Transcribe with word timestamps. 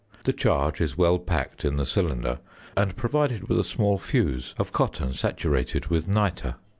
The 0.23 0.33
charge 0.33 0.81
is 0.81 0.97
well 0.97 1.19
packed 1.19 1.63
in 1.63 1.75
the 1.75 1.85
cylinder 1.85 2.39
and 2.75 2.95
provided 2.97 3.47
with 3.47 3.59
a 3.59 3.63
small 3.63 3.99
fuse 3.99 4.55
of 4.57 4.71
cotton 4.71 5.13
saturated 5.13 5.91
with 5.91 6.07
nitre. 6.07 6.55